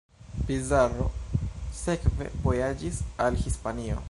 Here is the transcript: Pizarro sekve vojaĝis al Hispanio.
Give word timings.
Pizarro 0.49 1.05
sekve 1.83 2.31
vojaĝis 2.49 3.03
al 3.27 3.43
Hispanio. 3.45 3.99